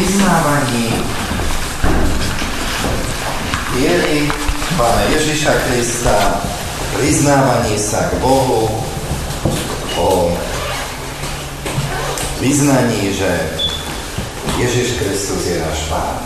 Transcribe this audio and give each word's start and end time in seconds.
vyznávaní 0.00 0.88
viery 3.76 4.32
Pána 4.78 5.02
Ježiša 5.12 5.52
Krista, 5.66 6.40
priznávaní 6.96 7.76
sa 7.76 8.08
k 8.08 8.16
Bohu, 8.16 8.70
o 10.00 10.32
vyznaní, 12.40 13.12
že 13.12 13.28
Ježiš 14.56 14.96
Kristus 14.96 15.44
je 15.52 15.60
náš 15.60 15.80
Pán. 15.92 16.16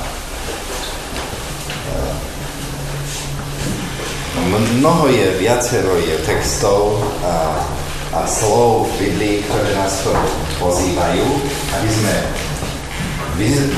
Mnoho 4.79 5.11
je, 5.11 5.35
viacero 5.43 5.99
je 5.99 6.15
textov 6.23 7.03
a, 7.27 7.59
a 8.15 8.21
slov 8.23 8.87
v 8.87 9.09
Biblii, 9.09 9.37
ktoré 9.51 9.75
nás 9.75 10.05
pozývajú, 10.63 11.27
aby 11.75 11.89
sme 11.91 12.15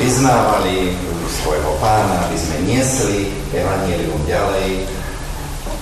vyznávali 0.00 0.93
svojho 1.27 1.73
pána, 1.80 2.28
aby 2.28 2.37
sme 2.37 2.56
niesli 2.69 3.33
evanílium 3.56 4.20
ďalej. 4.28 4.84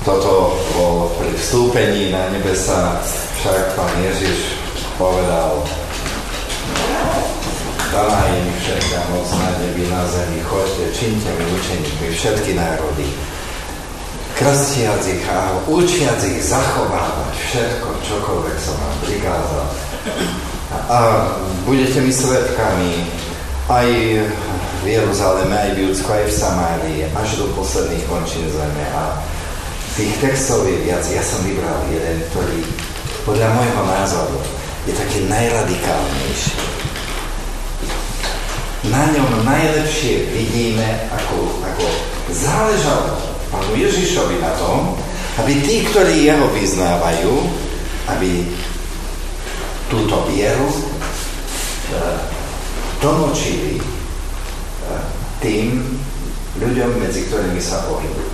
Toto 0.05 0.61
bol 0.77 1.11
pri 1.17 1.33
vstúpení 1.37 2.13
na 2.13 2.29
nebesa, 2.33 3.01
však 3.41 3.77
pán 3.77 3.95
Ježiš 4.05 4.57
povedal, 5.01 5.65
je 7.95 8.41
mi 8.43 8.55
všetká 8.59 9.01
moc 9.15 9.29
na 9.39 9.51
nebi, 9.63 9.87
na 9.87 10.03
zemi, 10.11 10.43
choďte, 10.43 10.87
činte 10.99 11.31
mi 11.39 11.45
učeníkmi 11.47 12.09
všetky 12.11 12.53
národy, 12.59 13.07
krstiac 14.35 15.03
ich 15.07 15.23
a 15.31 15.63
učiac 15.71 16.19
ich 16.27 16.43
zachovávať 16.43 17.35
všetko, 17.39 17.89
čokoľvek 18.03 18.57
som 18.59 18.77
vám 18.83 18.97
prikázal. 19.07 19.67
A 20.91 20.99
budete 21.63 22.03
mi 22.03 22.11
svetkami 22.11 23.07
aj 23.65 23.89
v 24.81 24.85
Jeruzaleme, 24.85 25.57
aj 25.57 25.71
v 25.73 25.89
Judsku, 25.89 26.09
aj 26.13 26.29
v 26.29 26.37
Samárii, 26.37 27.01
až 27.17 27.41
do 27.41 27.49
posledných 27.57 28.05
končín 28.05 28.45
zeme. 28.53 28.85
A 28.93 29.25
tých 29.97 30.13
textov 30.21 30.69
je 30.69 30.85
viac. 30.85 31.01
Ja 31.09 31.25
som 31.25 31.41
vybral 31.49 31.89
jeden, 31.89 32.21
ktorý 32.29 32.61
podľa 33.25 33.49
môjho 33.57 33.83
názoru 33.89 34.39
je 34.85 34.93
taký 34.93 35.25
najradikálnejší. 35.33 36.53
Na 38.93 39.09
ňom 39.17 39.49
najlepšie 39.49 40.29
vidíme, 40.29 41.09
ako, 41.09 41.57
ako 41.65 41.85
záležalo 42.37 43.17
pánu 43.49 43.81
Ježišovi 43.81 44.45
na 44.45 44.53
tom, 44.61 44.93
aby 45.41 45.65
tí, 45.65 45.89
ktorí 45.89 46.29
jeho 46.29 46.53
vyznávajú, 46.53 47.33
aby 48.13 48.45
túto 49.89 50.29
vieru 50.29 50.69
tlmočili 53.05 53.77
eh, 53.77 53.85
tým 55.45 55.85
ľuďom, 56.57 57.05
medzi 57.05 57.29
ktorými 57.29 57.61
sa 57.61 57.85
pohybujú. 57.85 58.33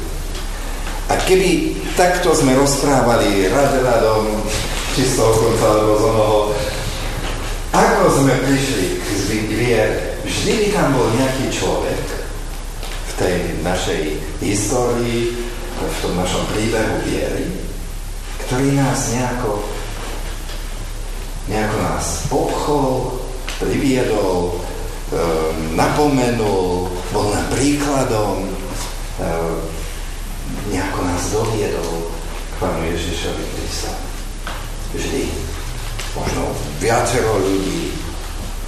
A 1.11 1.19
keby 1.27 1.75
takto 1.99 2.31
sme 2.31 2.55
rozprávali 2.55 3.51
rad 3.51 3.75
radom, 3.83 4.47
či 4.95 5.11
z 5.11 5.19
toho 5.19 5.35
konca, 5.43 5.67
alebo 5.75 5.99
z 5.99 6.05
onoho, 6.07 6.41
ako 7.75 8.03
sme 8.15 8.35
prišli 8.47 8.87
k 9.47 9.51
vier, 9.59 9.89
vždy 10.23 10.53
by 10.55 10.67
tam 10.71 10.89
bol 10.95 11.07
nejaký 11.19 11.51
človek 11.51 12.03
v 13.11 13.13
tej 13.19 13.37
našej 13.67 14.03
histórii, 14.39 15.35
v 15.81 15.97
tom 15.99 16.15
našom 16.15 16.47
príbehu 16.55 17.03
viery, 17.09 17.47
ktorý 18.47 18.71
nás 18.79 19.11
nejako, 19.11 19.67
nejako 21.51 21.77
nás 21.91 22.05
popchol, 22.31 23.19
priviedol, 23.59 24.60
napomenul, 25.75 26.87
bol 27.11 27.27
nám 27.35 27.47
príkladom, 27.51 28.47
ehm, 29.19 29.59
nejako 30.71 31.01
nás 31.03 31.23
doviedol 31.35 32.15
k 32.51 32.55
Pánu 32.63 32.83
Ježišovi 32.95 33.45
Krista. 33.59 33.93
Vždy. 34.95 35.27
Možno 36.15 36.43
viacero 36.83 37.39
ľudí, 37.39 37.95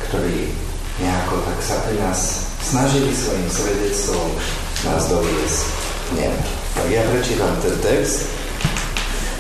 ktorí 0.07 0.51
nejako 1.03 1.43
tak 1.43 1.59
sa 1.59 1.77
pri 1.83 1.99
nás 1.99 2.47
snažili 2.63 3.11
svojim 3.11 3.51
svedectvom 3.51 4.31
nás 4.87 5.11
doviesť 5.11 5.63
nemu. 6.15 6.43
Tak 6.79 6.87
ja 6.91 7.03
prečítam 7.11 7.53
ten 7.59 7.75
text 7.83 8.31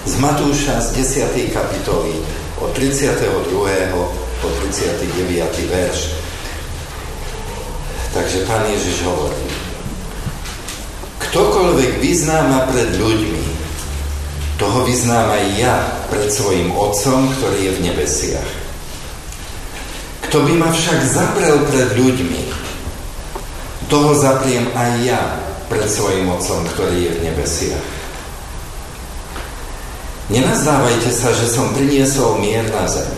z 0.02 0.14
Matúša 0.18 0.82
z 0.82 0.98
10. 0.98 1.54
kapitoly 1.54 2.18
od 2.58 2.74
32 2.74 3.46
po 4.42 4.48
39. 4.66 5.70
verš. 5.70 6.21
Takže 8.12 8.44
pán 8.44 8.68
Ježiš 8.68 9.08
hovorí, 9.08 9.48
ktokoľvek 11.32 11.96
vyznáma 11.96 12.68
pred 12.68 12.92
ľuďmi, 13.00 13.44
toho 14.60 14.84
vyznám 14.84 15.32
aj 15.32 15.44
ja 15.56 15.74
pred 16.12 16.28
svojim 16.28 16.76
Otcom, 16.76 17.32
ktorý 17.40 17.58
je 17.66 17.72
v 17.72 17.82
nebesiach. 17.88 18.50
Kto 20.28 20.44
by 20.44 20.52
ma 20.60 20.68
však 20.68 20.98
zaprel 21.08 21.56
pred 21.72 21.88
ľuďmi, 21.96 22.42
toho 23.88 24.12
zapriem 24.12 24.68
aj 24.76 24.90
ja 25.02 25.20
pred 25.72 25.88
svojim 25.88 26.28
Otcom, 26.28 26.68
ktorý 26.68 27.08
je 27.08 27.12
v 27.16 27.22
nebesiach. 27.32 27.86
Nenazdávajte 30.28 31.10
sa, 31.10 31.32
že 31.32 31.48
som 31.48 31.72
priniesol 31.72 32.40
mier 32.44 32.68
na 32.68 32.84
zem. 32.84 33.08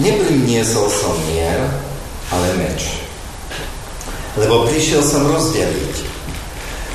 Nepriniesol 0.00 0.88
som 0.88 1.12
mier, 1.32 1.68
ale 2.32 2.48
meč. 2.60 3.05
Lebo 4.36 4.68
prišiel 4.68 5.00
som 5.00 5.24
rozdeliť 5.24 5.96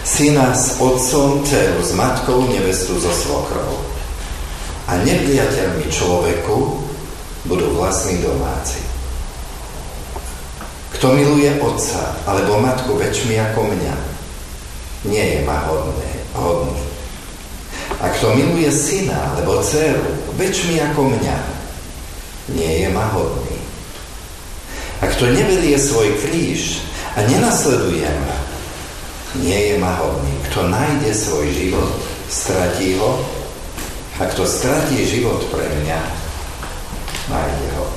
syna 0.05 0.53
s 0.53 0.77
otcom, 0.77 1.41
dceru 1.41 1.81
s 1.81 1.91
matkou, 1.97 2.45
nevestu 2.45 3.01
so 3.01 3.09
svokrou. 3.09 3.81
A 4.85 5.01
nepriateľmi 5.01 5.89
človeku 5.89 6.57
budú 7.49 7.67
vlastní 7.73 8.21
domáci. 8.21 8.77
Kto 10.97 11.17
miluje 11.17 11.49
otca 11.57 12.13
alebo 12.29 12.61
matku 12.61 12.93
väčšmi 12.93 13.33
ako 13.41 13.73
mňa, 13.73 13.95
nie 15.09 15.25
je 15.33 15.39
ma 15.41 15.65
hodné, 15.65 16.11
hodný. 16.37 16.77
A 17.97 18.05
kto 18.13 18.37
miluje 18.37 18.69
syna 18.69 19.33
alebo 19.33 19.65
dceru 19.65 20.05
väčšmi 20.37 20.77
ako 20.93 21.09
mňa, 21.17 21.37
nie 22.53 22.85
je 22.85 22.87
ma 22.93 23.09
hodný. 23.09 23.57
A 25.01 25.09
kto 25.09 25.33
neberie 25.33 25.81
svoj 25.81 26.13
kríž 26.21 26.90
a 27.15 27.19
nenasleduje 27.27 28.07
ma, 28.07 28.37
nie 29.43 29.59
je 29.71 29.75
ma 29.79 29.99
hodný. 29.99 30.31
Kto 30.51 30.71
nájde 30.71 31.11
svoj 31.11 31.47
život, 31.51 31.91
stratí 32.31 32.95
ho 32.95 33.19
a 34.19 34.27
kto 34.31 34.47
stratí 34.47 35.03
život 35.03 35.43
pre 35.51 35.67
mňa, 35.67 35.99
nájde 37.27 37.69
ho. 37.75 37.87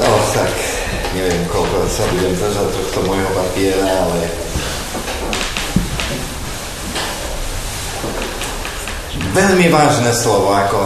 No 0.00 0.08
tak, 0.32 0.52
neviem, 1.12 1.44
koľko 1.48 1.88
sa 1.88 2.04
budem 2.12 2.32
držať 2.36 2.68
tohto 2.72 2.98
môjho 3.04 3.30
papiera, 3.36 3.84
ale 3.84 4.28
veľmi 9.36 9.66
vážne 9.68 10.12
slovo, 10.16 10.56
ako, 10.56 10.80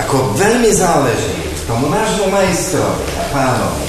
ako 0.00 0.32
veľmi 0.40 0.70
záleží 0.72 1.52
tomu 1.68 1.92
nášmu 1.92 2.32
majstrovi 2.32 3.06
a 3.20 3.24
pánovi, 3.30 3.88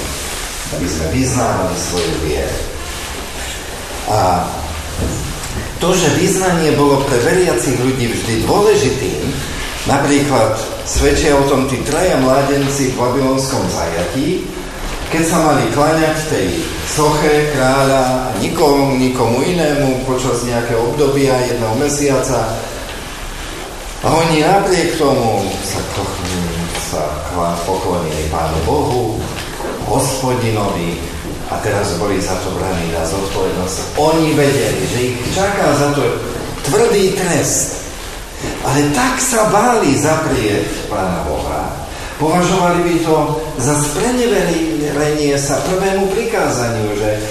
aby 0.77 0.87
sme 0.87 1.05
vyznávali 1.15 1.75
svoju 1.79 2.13
vieru. 2.27 2.59
A 4.11 4.19
to, 5.79 5.95
že 5.95 6.15
vyznanie 6.19 6.75
bolo 6.75 7.03
pre 7.07 7.19
veriacich 7.23 7.75
ľudí 7.79 8.11
vždy 8.11 8.33
dôležitým, 8.47 9.21
napríklad 9.87 10.59
svedčia 10.87 11.35
o 11.35 11.47
tom 11.47 11.67
tí 11.67 11.79
traja 11.87 12.19
mládenci 12.19 12.93
v 12.93 12.99
babylonskom 12.99 13.63
zajatí, 13.71 14.47
keď 15.11 15.23
sa 15.23 15.39
mali 15.45 15.69
kláňať 15.71 16.17
tej 16.31 16.47
soche 16.89 17.53
kráľa 17.53 18.01
a 18.01 18.33
nikomu, 18.41 18.97
nikomu 18.97 19.45
inému 19.45 20.03
počas 20.09 20.41
nejakého 20.47 20.89
obdobia 20.89 21.37
jedného 21.47 21.75
mesiaca, 21.77 22.57
a 24.03 24.07
oni 24.11 24.43
napriek 24.43 24.99
tomu 24.99 25.47
sa, 25.63 25.79
sa 26.91 27.03
poklonili 27.63 28.27
Pánu 28.27 28.59
Bohu, 28.67 29.23
hospodinovi 29.87 30.99
a 31.47 31.55
teraz 31.63 31.95
boli 31.95 32.19
za 32.19 32.35
to 32.43 32.51
braní 32.59 32.91
na 32.91 33.07
zodpovednosť. 33.07 33.95
Oni 33.95 34.35
vedeli, 34.35 34.83
že 34.91 34.99
ich 35.07 35.17
čaká 35.31 35.71
za 35.79 35.95
to 35.95 36.03
tvrdý 36.67 37.15
trest. 37.15 37.79
Ale 38.67 38.91
tak 38.91 39.23
sa 39.23 39.47
báli 39.47 39.95
zaprieť 39.95 40.91
Pána 40.91 41.23
Boha. 41.23 41.71
Považovali 42.19 42.83
by 42.83 42.95
to 43.07 43.15
za 43.55 43.71
spreneverenie 43.87 45.35
sa 45.39 45.63
prvému 45.63 46.11
prikázaniu, 46.11 46.91
že 46.99 47.23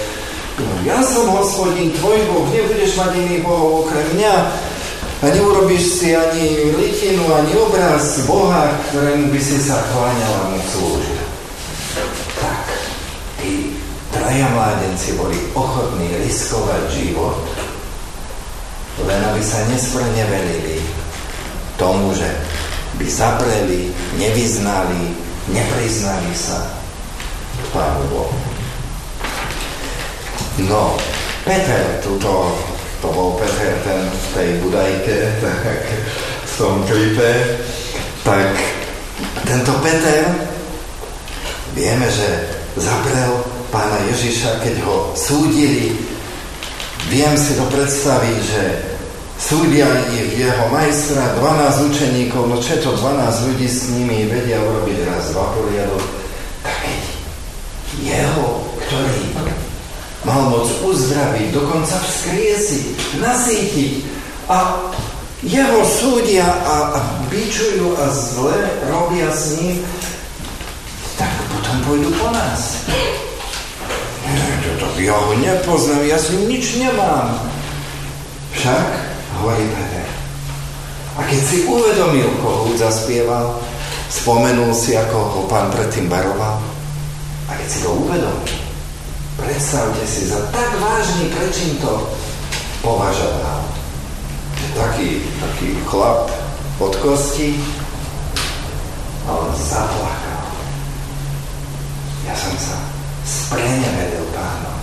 no, 0.56 0.72
ja 0.88 1.04
som 1.04 1.36
hospodin, 1.36 1.92
tvoj 2.00 2.16
Boh, 2.32 2.48
nebudeš 2.48 2.96
mať 2.96 3.12
iný 3.20 3.44
Boh 3.44 3.84
okrem 3.84 4.08
mňa, 4.16 4.34
A 5.22 5.30
neurobíš 5.30 6.02
si 6.02 6.18
ani 6.18 6.74
litinu, 6.74 7.30
ani 7.30 7.54
obraz 7.54 8.26
Boha, 8.26 8.74
ktorému 8.90 9.30
by 9.30 9.38
si 9.38 9.54
sa 9.62 9.78
kláňal 9.94 10.34
a 10.34 10.44
mu 10.50 10.58
slúžil. 10.66 11.22
Tak, 12.42 12.66
tí 13.38 13.78
traja 14.10 14.50
mládenci 14.50 15.14
boli 15.14 15.38
ochotní 15.54 16.10
riskovať 16.26 16.90
život, 16.90 17.38
len 19.06 19.22
aby 19.30 19.38
sa 19.46 19.62
nespreneverili 19.70 20.82
tomu, 21.78 22.10
že 22.18 22.26
by 22.98 23.06
zapreli, 23.06 23.94
nevyznali, 24.18 25.14
nepriznali 25.54 26.34
sa 26.34 26.66
Pánu 27.70 28.10
Bohu. 28.10 28.38
No, 30.66 30.98
Peter 31.46 32.02
túto 32.02 32.58
to 33.02 33.10
bol 33.10 33.34
Peter 33.34 33.74
ten 33.82 34.06
v 34.06 34.26
tej 34.30 34.48
budajke, 34.62 35.16
tak 35.44 35.82
v 36.46 36.52
tom 36.54 36.86
klipe, 36.86 37.30
tak 38.22 38.54
tento 39.42 39.74
Peter, 39.82 40.30
vieme, 41.74 42.06
že 42.06 42.46
zaprel 42.78 43.42
pána 43.74 43.98
Ježiša, 44.14 44.62
keď 44.62 44.86
ho 44.86 45.10
súdili. 45.18 45.98
Viem 47.10 47.34
si 47.34 47.58
to 47.58 47.66
predstaviť, 47.66 48.38
že 48.38 48.62
súdia 49.34 49.90
ich 50.14 50.38
jeho 50.38 50.70
majstra, 50.70 51.34
12 51.42 51.90
učeníkov, 51.90 52.46
no 52.46 52.56
čo 52.62 52.78
to 52.78 52.94
12 52.94 53.50
ľudí 53.50 53.66
s 53.66 53.90
nimi 53.90 54.30
vedia 54.30 54.62
urobiť 54.62 54.98
raz, 55.10 55.34
dva 55.34 55.50
poriadok, 55.58 56.04
tak 56.62 56.76
keď 56.86 57.00
jeho, 57.98 58.46
ktorý 58.86 59.22
moc 60.62 60.94
uzdraviť, 60.94 61.50
dokonca 61.50 61.98
vzkriesiť, 61.98 63.18
nasýtiť 63.18 63.92
a 64.46 64.78
jeho 65.42 65.82
súdia 65.82 66.46
a, 66.46 66.94
a 66.94 66.98
bičujú 67.26 67.98
a 67.98 68.06
zle 68.14 68.54
robia 68.86 69.26
s 69.34 69.58
ním, 69.58 69.82
tak 71.18 71.34
potom 71.50 71.76
pôjdu 71.82 72.14
po 72.14 72.30
nás. 72.30 72.78
Ja 75.02 75.18
ho 75.18 75.34
nepoznám, 75.34 76.06
ja 76.06 76.14
si 76.14 76.38
nič 76.46 76.78
nemám. 76.78 77.42
Však, 78.54 78.86
hovorí 79.42 79.66
Peter, 79.66 80.06
a 81.18 81.26
keď 81.26 81.40
si 81.42 81.66
uvedomil, 81.66 82.30
koho 82.38 82.70
zaspieval, 82.78 83.58
spomenul 84.14 84.70
si, 84.70 84.94
ako 84.94 85.18
ho 85.18 85.40
pán 85.50 85.74
predtým 85.74 86.06
baroval, 86.06 86.62
a 87.50 87.58
keď 87.58 87.66
si 87.66 87.78
to 87.82 87.90
uvedomil, 87.98 88.51
Predstavte 89.52 90.08
si, 90.08 90.32
za 90.32 90.48
tak 90.48 90.80
vážny 90.80 91.28
prečin 91.28 91.76
to 91.76 92.08
považoval. 92.80 93.60
Taký, 94.72 95.28
taký 95.44 95.76
chlap 95.84 96.24
od 96.80 96.96
kosti 96.96 97.60
a 99.28 99.36
on 99.36 99.52
zaplakal. 99.52 100.48
Ja 102.24 102.32
som 102.32 102.56
sa 102.56 102.80
sprenevedel 103.28 104.24
pánom. 104.32 104.80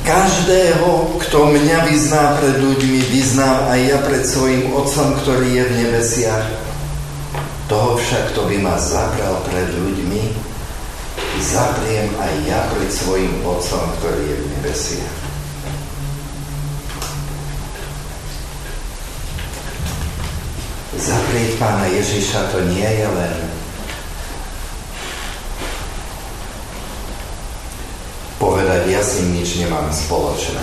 Každého, 0.00 1.20
kto 1.28 1.38
mňa 1.52 1.92
vyzná 1.92 2.40
pred 2.40 2.56
ľuďmi, 2.56 3.00
vyznám 3.12 3.68
aj 3.68 3.80
ja 3.84 3.98
pred 4.00 4.24
svojim 4.24 4.72
Otcom, 4.72 5.12
ktorý 5.20 5.60
je 5.60 5.64
v 5.68 5.72
nebesiach. 5.84 6.65
Však, 8.06 8.38
kto 8.38 8.46
by 8.46 8.62
ma 8.62 8.78
zabral 8.78 9.42
pred 9.50 9.66
ľuďmi, 9.66 10.30
zapriem 11.42 12.06
aj 12.22 12.32
ja 12.46 12.70
pred 12.70 12.86
svojim 12.86 13.42
Otcom, 13.42 13.82
ktorý 13.98 14.22
je 14.30 14.36
v 14.38 14.46
nebesiach. 14.54 15.16
Zaprieť 20.94 21.58
pána 21.58 21.90
Ježiša 21.90 22.54
to 22.54 22.62
nie 22.70 22.86
je 22.86 23.08
len 23.10 23.36
povedať, 28.38 28.86
ja 28.86 29.02
s 29.02 29.18
ním 29.18 29.42
nič 29.42 29.58
nemám 29.58 29.90
spoločné. 29.90 30.62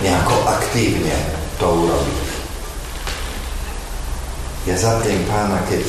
Nejako 0.00 0.48
aktívne 0.48 1.12
to 1.60 1.68
urobiť. 1.68 2.24
Ja 4.64 4.80
zapriem 4.80 5.28
pána, 5.28 5.60
keď 5.68 5.84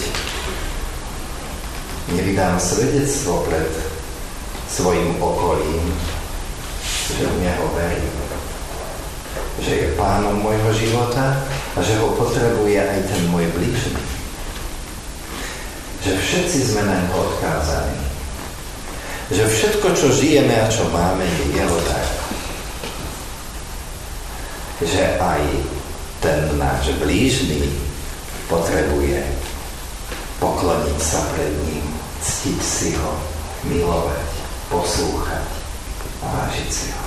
nevydám 2.14 2.60
svedectvo 2.60 3.46
pred 3.50 3.70
svojim 4.70 5.18
okolím, 5.22 5.86
že 7.14 7.26
v 7.30 7.36
Neho 7.42 7.66
verím. 7.78 8.18
Že 9.62 9.74
je 9.74 9.88
pánom 9.98 10.42
môjho 10.42 10.74
života 10.74 11.42
a 11.78 11.80
že 11.82 11.98
ho 12.02 12.18
potrebuje 12.18 12.78
aj 12.82 13.00
ten 13.06 13.22
môj 13.30 13.46
blížny. 13.54 14.02
Že 16.04 16.14
všetci 16.20 16.60
sme 16.74 16.82
na 16.90 16.96
ňo 17.06 17.14
odkázaní. 17.14 18.02
Že 19.32 19.44
všetko, 19.50 19.88
čo 19.94 20.08
žijeme 20.14 20.58
a 20.58 20.68
čo 20.68 20.90
máme, 20.90 21.24
je 21.26 21.46
jeho 21.54 21.78
dar. 21.86 22.08
Že 24.84 25.04
aj 25.22 25.42
ten 26.20 26.40
náš 26.60 26.92
blížny 27.00 27.72
potrebuje 28.52 29.22
pokloniť 30.44 31.00
sa 31.00 31.24
pred 31.32 31.56
ním, 31.64 31.93
ctiť 32.24 32.60
si 32.64 32.90
ho, 32.96 33.12
milovať, 33.68 34.28
poslúchať 34.72 35.46
a 36.24 36.26
vážiť 36.32 36.70
si 36.72 36.88
ho. 36.96 37.06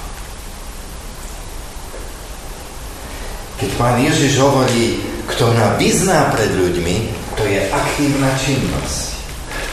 Keď 3.56 3.70
pán 3.80 3.96
Ježiš 4.04 4.36
hovorí, 4.36 5.00
kto 5.32 5.48
ma 5.56 5.80
vyzná 5.80 6.28
pred 6.36 6.52
ľuďmi, 6.52 6.96
to 7.40 7.42
je 7.48 7.60
aktívna 7.72 8.30
činnosť. 8.36 9.16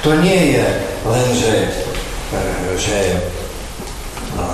To 0.08 0.16
nie 0.24 0.56
je 0.56 0.66
len, 1.04 1.28
že, 1.36 1.56
že 2.80 3.00
no, 4.40 4.48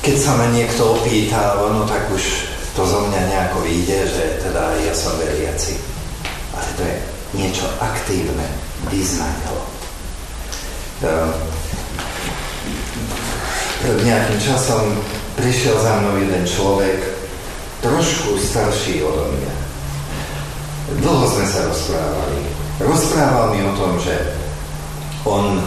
keď 0.00 0.16
sa 0.16 0.32
ma 0.40 0.48
niekto 0.50 0.96
opýta, 0.96 1.60
no 1.60 1.84
tak 1.84 2.08
už 2.08 2.48
to 2.72 2.82
zo 2.84 3.04
mňa 3.08 3.20
nejako 3.28 3.60
vyjde, 3.64 4.00
že 4.08 4.24
teda 4.40 4.80
ja 4.84 4.92
som 4.96 5.16
veriaci 5.20 5.96
ale 6.56 6.68
to 6.76 6.82
je 6.82 6.96
niečo 7.36 7.66
aktívne. 7.80 8.48
Ehm, 8.88 9.75
pred 13.82 13.98
nejakým 14.02 14.38
časom 14.40 14.96
prišiel 15.36 15.76
za 15.76 16.00
mnou 16.00 16.16
jeden 16.20 16.44
človek, 16.48 16.98
trošku 17.84 18.40
starší 18.40 19.04
odo 19.04 19.28
mňa. 19.36 19.54
Dlho 21.02 21.26
sme 21.28 21.46
sa 21.46 21.60
rozprávali. 21.68 22.40
Rozprával 22.80 23.46
mi 23.52 23.60
o 23.64 23.72
tom, 23.76 23.92
že 24.00 24.16
on 25.26 25.60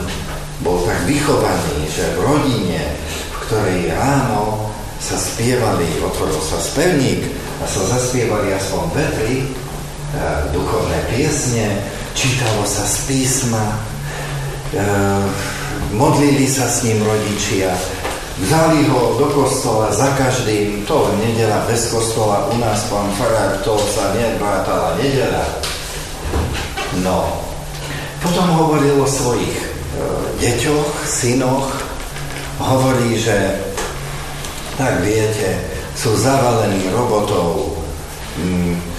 bol 0.65 0.81
tak 0.83 1.05
vychovaný, 1.05 1.85
že 1.91 2.15
v 2.15 2.19
rodine, 2.23 2.81
v 3.29 3.35
ktorej 3.45 3.79
ráno 3.93 4.71
sa 4.99 5.15
spievali, 5.15 5.87
otvoril 6.03 6.41
sa 6.41 6.59
spevník 6.59 7.23
a 7.61 7.65
sa 7.67 7.81
zaspievali 7.97 8.51
aspoň 8.51 8.83
vetri, 8.97 9.47
E, 10.09 10.49
duchovné 10.49 11.05
piesne, 11.13 11.85
čítalo 12.17 12.65
sa 12.65 12.81
z 12.81 13.05
písma, 13.05 13.77
modlili 15.93 16.45
sa 16.45 16.69
s 16.69 16.85
ním 16.85 17.01
rodičia, 17.01 17.73
vzali 18.39 18.85
ho 18.87 19.17
do 19.17 19.27
kostola 19.33 19.91
za 19.91 20.13
každým, 20.15 20.85
to 20.85 21.09
nedela 21.17 21.65
bez 21.65 21.89
kostola, 21.89 22.47
u 22.53 22.57
nás 22.61 22.85
pán 22.87 23.09
Farár, 23.17 23.57
to 23.65 23.75
sa 23.91 24.13
nedbátala 24.13 24.95
nedela. 25.01 25.45
No, 27.01 27.25
potom 28.21 28.45
hovoril 28.61 29.01
o 29.01 29.07
svojich 29.07 29.53
e, 29.53 29.65
deťoch, 30.41 30.89
synoch, 31.05 31.69
hovorí, 32.61 33.17
že 33.17 33.35
tak 34.77 35.03
viete, 35.03 35.59
sú 35.97 36.15
zavalení 36.15 36.87
robotov, 36.95 37.75
mm, 38.39 38.89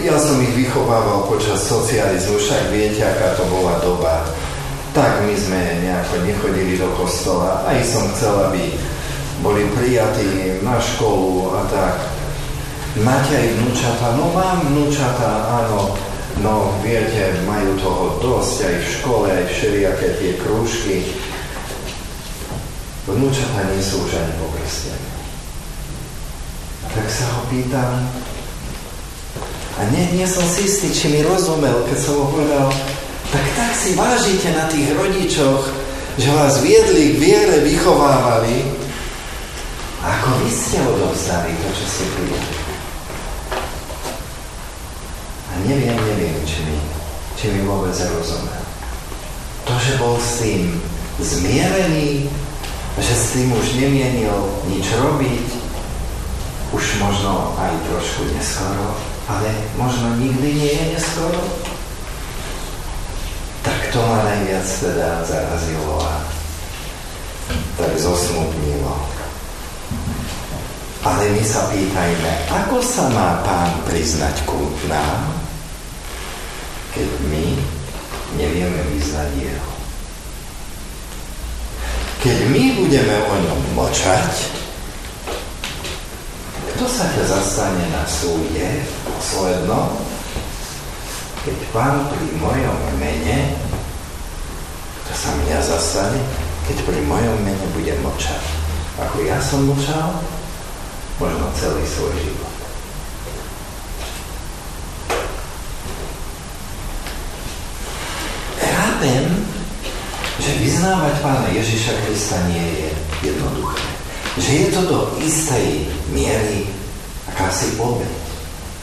ja 0.00 0.16
som 0.16 0.38
ich 0.40 0.54
vychovával 0.54 1.26
počas 1.28 1.60
socializmu, 1.66 2.38
však 2.38 2.62
viete, 2.70 3.02
aká 3.02 3.34
to 3.34 3.44
bola 3.50 3.76
doba. 3.82 4.24
Tak 4.96 5.28
my 5.28 5.36
sme 5.36 5.60
nejako 5.84 6.24
nechodili 6.24 6.80
do 6.80 6.88
kostola. 6.96 7.68
Aj 7.68 7.76
som 7.84 8.08
chcel, 8.16 8.32
aby 8.48 8.72
boli 9.44 9.68
prijatí 9.76 10.64
na 10.64 10.80
školu 10.80 11.52
a 11.52 11.68
tak. 11.68 12.16
Máte 13.04 13.36
aj 13.36 13.60
vnúčata? 13.60 14.16
No 14.16 14.32
mám 14.32 14.64
vnúčata, 14.72 15.52
áno. 15.52 15.92
No 16.40 16.72
viete, 16.80 17.44
majú 17.44 17.76
toho 17.76 18.04
dosť 18.24 18.56
aj 18.72 18.76
v 18.80 18.88
škole, 18.88 19.26
aj 19.28 19.44
všelijaké 19.52 20.08
tie 20.16 20.32
krúžky. 20.40 21.12
Vnúčata 23.04 23.68
nie 23.68 23.84
sú 23.84 24.00
už 24.00 24.16
ani 24.16 24.32
pokrstené. 24.40 25.08
Tak 26.88 27.06
sa 27.12 27.24
ho 27.36 27.40
pýtam, 27.52 28.00
a 29.76 29.84
nie, 29.92 30.08
nie 30.16 30.24
som 30.24 30.40
si 30.48 30.64
istý, 30.64 30.88
či 30.88 31.12
mi 31.12 31.20
rozumel, 31.20 31.84
keď 31.84 31.98
som 32.00 32.16
ho 32.16 32.32
povedal, 32.32 32.72
tak 33.36 33.52
tak 33.52 33.72
si 33.76 33.92
vážite 33.92 34.48
na 34.56 34.64
tých 34.64 34.96
rodičoch, 34.96 35.68
že 36.16 36.32
vás 36.32 36.64
viedli 36.64 37.12
k 37.12 37.20
viere, 37.20 37.56
vychovávali 37.60 38.64
Ako 40.00 40.40
vy 40.40 40.48
ste 40.48 40.80
odovzdali 40.86 41.50
to, 41.50 41.68
čo 41.74 41.84
ste 41.84 42.04
prijali. 42.16 42.56
A 45.50 45.52
neviem, 45.66 45.98
neviem, 45.98 46.36
či 46.46 46.62
mi, 46.64 46.78
či 47.36 47.44
mi 47.52 47.60
vôbec 47.66 47.92
rozumel. 47.92 48.62
To, 49.66 49.74
že 49.82 49.98
bol 49.98 50.16
s 50.16 50.40
tým 50.46 50.78
zmierený, 51.18 52.30
že 53.02 53.12
s 53.12 53.34
tým 53.34 53.50
už 53.50 53.82
nemienil 53.82 54.36
nič 54.70 54.86
robiť, 54.94 55.46
už 56.70 56.84
možno 57.02 57.52
aj 57.58 57.74
trošku 57.90 58.30
neskoro, 58.30 58.94
ale 59.26 59.50
možno 59.74 60.14
nikdy 60.22 60.48
nie 60.54 60.72
je 60.72 60.84
neskoro. 60.96 61.42
To 63.96 64.04
ma 64.04 64.28
najviac 64.28 64.68
teda 64.84 65.24
zarazilo 65.24 65.96
a 66.04 66.20
tak 67.80 67.96
zosmutnilo. 67.96 68.92
Ale 71.00 71.32
my 71.32 71.40
sa 71.40 71.64
pýtajme, 71.72 72.32
ako 72.52 72.84
sa 72.84 73.08
má 73.08 73.40
pán 73.40 73.72
priznať 73.88 74.44
ku 74.44 74.68
nám, 74.92 75.40
keď 76.92 77.08
my 77.32 77.56
nevieme 78.36 78.84
vyznať 78.92 79.32
jeho. 79.32 79.72
Keď 82.20 82.38
my 82.52 82.64
budeme 82.76 83.16
o 83.16 83.34
ňom 83.48 83.60
močať, 83.80 84.32
kto 86.76 86.84
sa 86.84 87.08
ťa 87.16 87.24
zastane 87.32 87.88
na 87.96 88.04
súde 88.04 88.84
posledno, 89.08 89.96
keď 91.48 91.56
pán 91.72 91.96
pri 92.12 92.28
mojom 92.44 92.76
mene, 93.00 93.56
kto 95.06 95.14
sa 95.14 95.30
mňa 95.38 95.58
zastane, 95.62 96.18
keď 96.66 96.82
pri 96.82 96.98
mojom 97.06 97.38
mene 97.46 97.66
bude 97.78 97.94
močať. 98.02 98.42
Ako 98.98 99.22
ja 99.22 99.38
som 99.38 99.62
močal, 99.62 100.18
možno 101.22 101.46
celý 101.54 101.86
svoj 101.86 102.10
život. 102.18 102.54
Chápem, 108.58 109.24
že 110.42 110.52
vyznávať 110.58 111.14
Pána 111.22 111.54
Ježiša 111.54 111.94
Krista 112.02 112.42
nie 112.50 112.66
je 112.66 112.88
jednoduché. 113.30 113.86
Že 114.42 114.50
je 114.50 114.66
to 114.74 114.80
do 114.90 114.98
istej 115.22 115.86
miery 116.10 116.66
akási 117.30 117.78
obeď, 117.78 118.10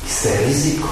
isté 0.08 0.40
riziko. 0.48 0.88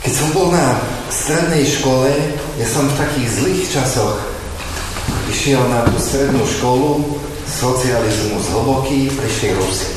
Keď 0.00 0.12
som 0.12 0.28
bol 0.32 0.48
na 0.48 0.93
strednej 1.14 1.62
škole, 1.62 2.10
ja 2.58 2.66
som 2.66 2.90
v 2.90 2.98
takých 2.98 3.28
zlých 3.38 3.64
časoch 3.70 4.18
išiel 5.30 5.62
na 5.70 5.86
tú 5.86 5.94
strednú 6.02 6.42
školu, 6.42 7.22
socializmus 7.46 8.50
hlboký, 8.50 9.14
prišli 9.14 9.54
Rusy. 9.54 9.94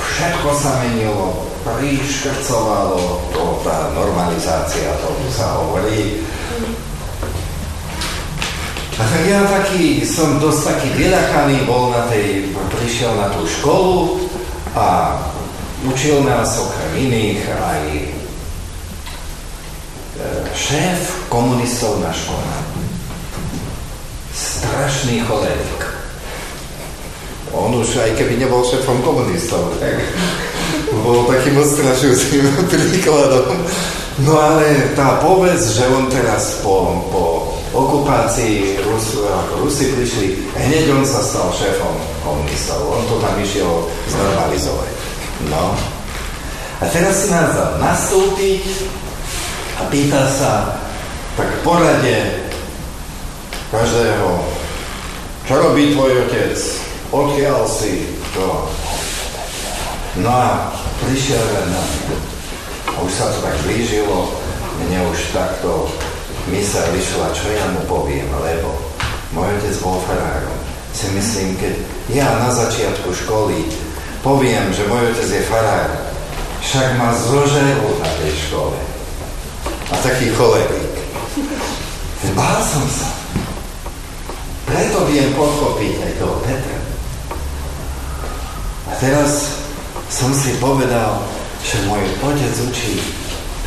Všetko 0.00 0.48
sa 0.56 0.80
menilo, 0.82 1.44
priškrcovalo, 1.62 3.28
to 3.30 3.44
tá 3.62 3.92
normalizácia, 3.92 4.96
to 5.04 5.12
sa 5.30 5.60
hovorí. 5.60 6.24
A 8.98 9.02
tak 9.06 9.22
ja 9.30 9.46
taký, 9.46 10.02
som 10.02 10.42
dosť 10.42 10.74
taký 10.74 10.88
vylakaný, 10.98 11.62
bol 11.68 11.94
na 11.94 12.08
tej, 12.10 12.50
prišiel 12.74 13.14
na 13.14 13.30
tú 13.30 13.46
školu 13.46 14.26
a 14.74 15.14
učil 15.86 16.26
nás 16.26 16.58
okrem 16.58 17.06
iných 17.06 17.46
aj 17.46 18.17
šéf 20.58 21.30
komunistov 21.30 22.02
na 22.02 22.10
škole. 22.10 22.42
Strašný 24.34 25.22
cholerik. 25.22 25.80
On 27.54 27.70
už 27.72 28.02
aj 28.02 28.18
keby 28.18 28.42
nebol 28.42 28.66
šéfom 28.66 29.00
komunistov, 29.06 29.78
tak 29.78 30.02
bol 31.06 31.24
takým 31.30 31.56
odstrašujúcim 31.62 32.44
príkladom. 32.70 33.54
No 34.26 34.34
ale 34.34 34.92
tá 34.98 35.22
povedz, 35.22 35.78
že 35.78 35.86
on 35.94 36.10
teraz 36.10 36.58
po, 36.60 37.06
po 37.14 37.54
okupácii 37.70 38.82
Rusu, 38.82 39.30
ako 39.30 39.62
Rusi 39.62 39.94
prišli, 39.94 40.26
hneď 40.58 40.90
on 40.90 41.06
sa 41.06 41.22
stal 41.22 41.54
šéfom 41.54 41.94
komunistov. 42.26 42.82
On 42.82 43.02
to 43.06 43.22
tam 43.22 43.38
išiel 43.38 43.86
znormalizovať. 44.10 44.90
No. 45.46 45.78
A 46.78 46.84
teraz 46.90 47.26
si 47.26 47.26
nás 47.30 47.54
dal 47.54 47.78
nastúpiť 47.78 48.62
a 49.78 49.82
pýta 49.86 50.26
sa 50.26 50.74
tak 51.38 51.46
porade 51.62 52.50
každého, 53.70 54.28
čo 55.46 55.54
robí 55.54 55.94
tvoj 55.94 56.26
otec, 56.26 56.58
odkiaľ 57.14 57.62
si 57.70 58.10
to. 58.34 58.66
No 60.18 60.30
a 60.34 60.74
prišiel 61.06 61.38
na 61.70 61.82
a 62.90 62.96
už 63.06 63.12
sa 63.14 63.30
to 63.30 63.38
tak 63.38 63.54
blížilo, 63.62 64.34
mne 64.82 64.98
už 65.14 65.30
takto 65.30 65.86
mysel 66.50 66.82
vyšla, 66.90 67.30
čo 67.30 67.46
ja 67.54 67.70
mu 67.70 67.86
poviem, 67.86 68.26
lebo 68.26 68.74
môj 69.30 69.54
otec 69.62 69.78
bol 69.78 70.02
farárom. 70.02 70.58
Si 70.90 71.06
myslím, 71.14 71.54
keď 71.62 71.74
ja 72.10 72.26
na 72.42 72.50
začiatku 72.50 73.14
školy 73.14 73.70
poviem, 74.26 74.74
že 74.74 74.90
môj 74.90 75.14
otec 75.14 75.28
je 75.38 75.42
farár, 75.46 76.10
však 76.66 76.98
ma 76.98 77.14
zožerú 77.14 78.02
na 78.02 78.10
tej 78.18 78.34
škole. 78.34 78.87
A 79.88 79.94
taký 80.04 80.28
cholerík. 80.36 80.94
Bál 82.36 82.58
som 82.62 82.84
sa. 82.88 83.08
Preto 84.68 85.08
viem 85.08 85.32
pochopiť 85.32 85.94
aj 86.04 86.12
toho 86.20 86.36
Petra. 86.44 86.78
A 88.88 88.92
teraz 89.00 89.60
som 90.12 90.32
si 90.32 90.56
povedal, 90.60 91.24
že 91.64 91.84
môj 91.88 92.04
otec 92.20 92.54
učí 92.68 93.18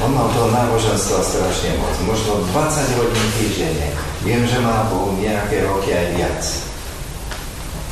on 0.01 0.17
mal 0.17 0.33
toho 0.33 0.49
náboženstva 0.49 1.21
strašne 1.21 1.77
moc, 1.77 1.93
možno 2.09 2.41
20 2.49 2.97
hodín 2.97 3.27
týždenne. 3.37 3.93
Viem, 4.25 4.49
že 4.49 4.57
má 4.57 4.89
Bohu 4.89 5.13
nejaké 5.21 5.61
roky 5.61 5.93
aj 5.93 6.05
viac. 6.17 6.41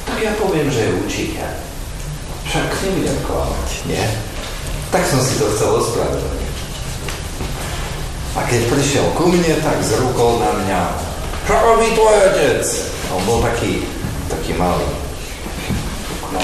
Tak 0.09 0.17
ja 0.17 0.33
poviem, 0.41 0.73
že 0.73 0.89
je 0.89 0.97
učiteľ. 1.05 1.53
Však 2.49 2.65
nebudem 2.81 3.19
klamať, 3.29 3.69
nie? 3.85 4.01
Tak 4.89 5.05
som 5.05 5.21
si 5.21 5.37
to 5.37 5.53
chcel 5.53 5.77
ospravedlniť. 5.77 6.48
A 8.39 8.47
keď 8.47 8.71
prišiel 8.71 9.03
ku 9.19 9.27
mne, 9.27 9.59
tak 9.59 9.83
zrúkol 9.83 10.39
na 10.39 10.55
mňa. 10.63 10.81
Čo 11.43 11.59
robí 11.59 11.91
tvoj 11.91 12.15
otec? 12.31 12.63
A 13.11 13.19
on 13.19 13.23
bol 13.27 13.43
taký, 13.43 13.83
taký 14.31 14.55
malý. 14.55 14.87
No, 16.31 16.39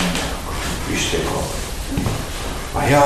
vyštekol. 0.91 1.39
A 2.75 2.83
ja 2.91 2.99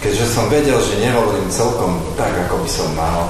keďže 0.00 0.24
som 0.24 0.48
vedel, 0.48 0.80
že 0.80 1.04
nehovorím 1.04 1.52
celkom 1.52 2.00
tak, 2.16 2.32
ako 2.48 2.64
by 2.64 2.70
som 2.70 2.88
mal, 2.96 3.28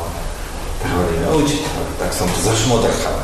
tak 0.78 0.94
hovorím, 0.94 1.26
učiteľ, 1.42 1.85
tak 1.99 2.14
som 2.14 2.30
to 2.30 2.38
zašmodrchal. 2.38 3.18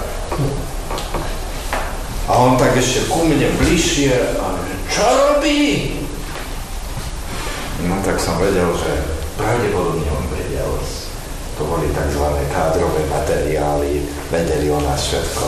A 2.26 2.32
on 2.34 2.58
tak 2.58 2.74
ešte 2.74 3.06
ku 3.06 3.22
mne 3.30 3.46
bližšie 3.62 4.10
a 4.42 4.58
čo 4.90 5.06
robí? 5.06 5.92
No 7.86 8.00
tak 8.02 8.18
som 8.18 8.42
vedel, 8.42 8.74
že 8.74 8.90
pravdepodobne 9.38 10.08
on. 10.10 10.33
To 11.54 11.62
boli 11.62 11.86
tzv. 11.94 12.24
kádrové 12.50 13.06
materiály, 13.06 14.02
vedeli 14.30 14.66
o 14.74 14.80
nás 14.82 15.06
všetko. 15.06 15.46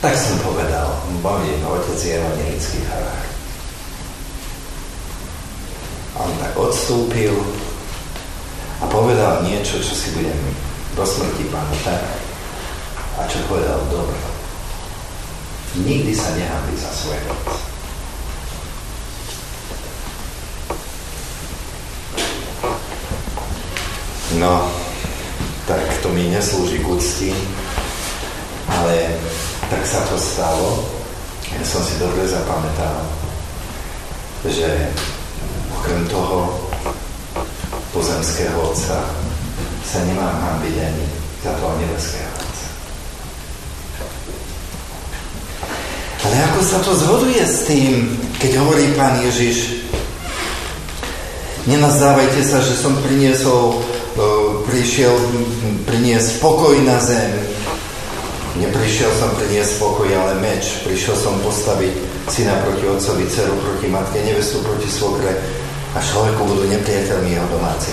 Tak 0.00 0.14
som 0.16 0.38
povedal, 0.40 0.88
no 1.20 1.68
otec 1.74 1.98
je 1.98 2.16
evangelický 2.16 2.78
charakter. 2.88 3.34
A 6.16 6.24
on 6.24 6.32
tak 6.40 6.54
odstúpil 6.56 7.34
a 8.80 8.86
povedal 8.86 9.42
niečo, 9.44 9.82
čo 9.82 9.92
si 9.92 10.14
budem 10.14 10.38
do 10.96 11.04
smrti 11.04 11.50
pamätať. 11.50 12.02
A 13.18 13.26
čo 13.26 13.42
povedal 13.50 13.82
dobre. 13.90 14.18
Nikdy 15.82 16.14
sa 16.16 16.32
nehambi 16.32 16.74
za 16.80 16.90
svoje 16.94 17.20
vec. 17.28 17.67
No, 24.38 24.70
tak 25.66 25.82
to 25.98 26.14
mi 26.14 26.30
neslúži 26.30 26.78
k 26.78 26.86
úcti, 26.86 27.30
ale 28.70 29.18
tak 29.66 29.82
sa 29.82 30.06
to 30.06 30.14
stalo. 30.14 30.86
Ja 31.50 31.64
som 31.66 31.82
si 31.82 31.98
dobre 31.98 32.22
zapamätal, 32.22 33.02
že 34.46 34.94
Okrem 35.78 36.04
toho 36.10 36.52
pozemského 37.96 38.60
Otca 38.60 39.00
sa 39.88 39.98
nemám 40.04 40.36
hambiť 40.36 40.74
ani 40.84 41.06
za 41.40 41.56
toho 41.56 41.72
nebeského 41.80 42.28
Otca. 42.28 42.68
Ale 46.28 46.36
ako 46.52 46.60
sa 46.60 46.78
to 46.84 46.92
zhoduje 46.92 47.40
s 47.40 47.64
tým, 47.64 48.20
keď 48.36 48.60
hovorí 48.60 48.92
Pán 49.00 49.22
Ježiš, 49.22 49.86
nenazdávajte 51.64 52.44
sa, 52.44 52.60
že 52.60 52.76
som 52.76 52.98
priniesol, 53.00 53.80
prišiel 54.68 55.12
priniesť 55.88 56.44
pokoj 56.44 56.76
na 56.84 57.00
zem. 57.00 57.32
Neprišiel 58.60 59.08
som 59.16 59.32
priniesť 59.40 59.80
pokoj, 59.80 60.08
ale 60.12 60.36
meč. 60.44 60.84
Prišiel 60.84 61.16
som 61.16 61.40
postaviť 61.40 61.94
syna 62.28 62.60
proti 62.60 62.84
otcovi, 62.84 63.24
dceru 63.24 63.56
proti 63.56 63.88
matke, 63.88 64.20
nevestu 64.20 64.60
proti 64.60 64.88
svokre 64.88 65.32
a 65.96 65.98
človeku 65.98 66.44
budú 66.44 66.68
nepriateľmi 66.68 67.32
jeho 67.32 67.48
domáci. 67.48 67.90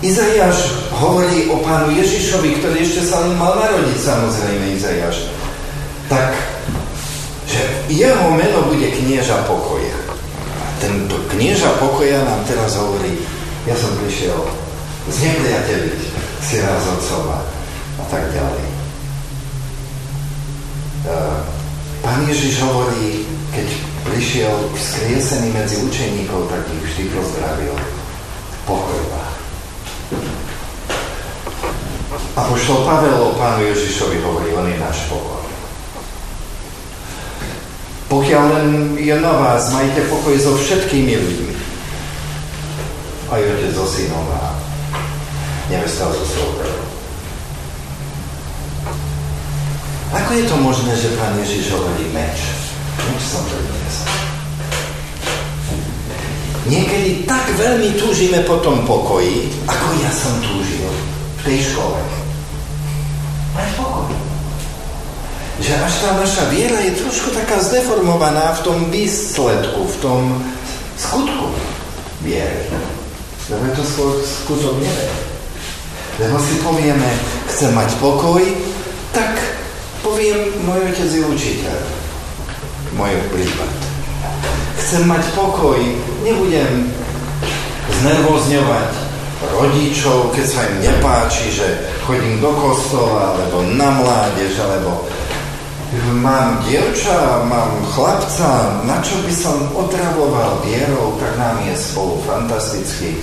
Izaiáš 0.00 0.88
hovorí 0.92 1.48
o 1.52 1.60
pánu 1.60 1.92
Ježišovi, 1.92 2.60
ktorý 2.60 2.76
ešte 2.84 3.02
sa 3.04 3.24
len 3.24 3.36
mal 3.36 3.56
narodiť, 3.56 3.96
samozrejme 3.96 4.76
Izaiáš. 4.76 5.28
Tak, 6.08 6.36
že 7.48 7.60
jeho 7.92 8.28
meno 8.32 8.68
bude 8.68 8.92
knieža 8.92 9.44
pokoja. 9.44 9.96
A 10.56 10.64
tento 10.80 11.16
knieža 11.32 11.76
pokoja 11.80 12.20
nám 12.24 12.44
teraz 12.44 12.76
hovorí, 12.76 13.20
ja 13.64 13.74
som 13.76 13.92
prišiel 14.00 14.65
znepriateľiť 15.06 16.00
si 16.42 16.54
raz 16.62 16.82
otcova 16.86 17.46
a 17.98 18.04
tak 18.10 18.30
ďalej. 18.34 18.66
Pán 22.02 22.20
Ježiš 22.26 22.62
hovorí, 22.62 23.26
keď 23.54 23.68
prišiel 24.06 24.54
skriesený 24.74 25.54
medzi 25.54 25.82
učeníkov, 25.82 26.50
tak 26.50 26.66
ich 26.70 26.82
vždy 26.82 27.04
pozdravil. 27.14 27.74
Pokoj 28.66 29.00
vám. 29.14 29.34
A 32.36 32.40
poštol 32.50 32.84
Pavel 32.84 33.16
o 33.16 33.32
pánu 33.38 33.64
Ježišovi 33.70 34.18
hovorí, 34.20 34.52
on 34.54 34.68
je 34.68 34.76
náš 34.76 35.08
pokoj. 35.08 35.46
Pokiaľ 38.06 38.44
len 38.54 38.68
je 38.98 39.14
na 39.18 39.32
vás, 39.34 39.70
majte 39.74 40.04
pokoj 40.06 40.36
so 40.38 40.54
všetkými 40.54 41.16
ľuďmi. 41.16 41.54
Aj 43.34 43.40
otec 43.42 43.72
so 43.74 43.86
synom 43.88 44.26
a 44.30 44.65
nevesta 45.70 46.06
so 46.10 46.24
svojou. 46.24 46.86
Ako 50.14 50.30
je 50.32 50.44
to 50.46 50.56
možné, 50.62 50.92
že 50.96 51.18
pán 51.18 51.34
Ježiš 51.42 51.74
hovorí 51.74 52.06
meč? 52.14 52.38
Meč 53.10 53.22
som 53.26 53.42
priniesol. 53.50 54.10
Niekedy 56.66 57.10
tak 57.30 57.46
veľmi 57.58 57.94
túžime 57.94 58.42
po 58.42 58.58
tom 58.58 58.82
pokoji, 58.86 59.50
ako 59.70 59.86
ja 60.02 60.10
som 60.10 60.34
túžil 60.42 60.90
v 61.38 61.40
tej 61.46 61.58
škole. 61.62 62.00
Mať 63.54 63.68
pokoj. 63.78 64.10
Že 65.62 65.72
až 65.78 65.94
tá 66.02 66.10
naša 66.18 66.44
viera 66.50 66.78
je 66.82 67.00
trošku 67.00 67.30
taká 67.32 67.62
zdeformovaná 67.62 68.54
v 68.58 68.64
tom 68.66 68.78
výsledku, 68.90 69.88
v 69.88 69.96
tom 70.02 70.20
skutku 70.98 71.54
viery. 72.22 72.66
Lebo 73.46 73.62
je 73.62 73.74
to 73.78 73.84
skôr 73.86 74.10
skutok 74.26 74.74
nevie. 74.82 75.25
Lebo 76.16 76.36
si 76.40 76.56
povieme, 76.64 77.10
chcem 77.52 77.76
mať 77.76 77.92
pokoj, 78.00 78.40
tak 79.12 79.36
Poviem, 80.06 80.54
môj 80.62 80.86
otec 80.86 81.10
je 81.10 81.18
učiteľ. 81.26 81.78
Môj 82.94 83.10
prípad. 83.26 83.70
Chcem 84.78 85.02
mať 85.02 85.34
pokoj, 85.34 85.82
nebudem 86.22 86.94
znervozňovať 87.90 88.90
rodičov, 89.50 90.30
keď 90.30 90.46
sa 90.46 90.62
im 90.70 90.78
nepáči, 90.78 91.50
že 91.50 91.66
chodím 92.06 92.38
do 92.38 92.54
kostola, 92.54 93.34
alebo 93.34 93.66
na 93.74 93.98
mládež, 93.98 94.62
alebo 94.62 95.10
mám 96.22 96.62
dievča, 96.62 97.42
mám 97.50 97.82
chlapca, 97.90 98.78
na 98.86 99.02
čo 99.02 99.18
by 99.26 99.32
som 99.34 99.58
otravoval 99.74 100.62
vierou, 100.62 101.18
tak 101.18 101.34
nám 101.34 101.66
je 101.66 101.74
spolu 101.74 102.22
fantasticky 102.22 103.18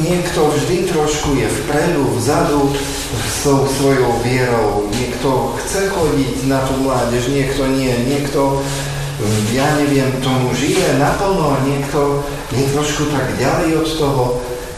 niekto 0.00 0.52
vždy 0.52 0.92
trošku 0.92 1.34
je 1.36 1.48
vpredu, 1.48 2.04
vzadu 2.16 2.70
s 3.12 3.44
tou 3.44 3.64
svojou 3.66 4.20
vierou. 4.22 4.86
Niekto 4.92 5.56
chce 5.62 5.88
chodiť 5.90 6.46
na 6.46 6.60
tú 6.68 6.76
mládež, 6.84 7.32
niekto 7.32 7.66
nie. 7.72 7.92
Niekto, 8.06 8.60
ja 9.56 9.68
neviem, 9.80 10.12
tomu 10.20 10.52
žije 10.52 11.00
naplno 11.00 11.56
a 11.56 11.64
niekto 11.64 12.22
je 12.52 12.64
trošku 12.70 13.08
tak 13.10 13.34
ďalej 13.40 13.82
od 13.82 13.88
toho. 13.96 14.24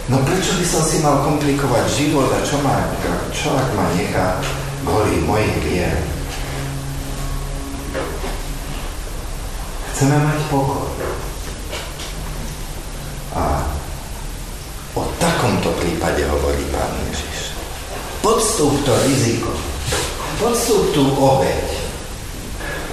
No 0.09 0.25
prečo 0.25 0.57
by 0.57 0.64
som 0.64 0.83
si 0.87 1.05
mal 1.05 1.21
komplikovať 1.21 1.85
život 1.93 2.33
a 2.33 2.41
čo, 2.41 2.57
má, 2.64 2.81
čo 3.29 3.53
ak 3.53 3.69
ma 3.77 3.93
nechá 3.93 4.41
kvôli 4.87 5.21
mojej 5.29 5.53
viere? 5.69 6.01
Chceme 9.93 10.17
mať 10.17 10.41
pokoj. 10.49 11.28
O 14.99 15.07
takomto 15.23 15.71
prípade 15.79 16.27
hovorí 16.27 16.67
pán 16.75 16.91
Ježiš. 17.07 17.55
Podstup 18.19 18.75
to 18.83 18.91
riziko. 19.07 19.55
Podstup 20.43 20.91
tú 20.91 21.07
obeď. 21.15 21.71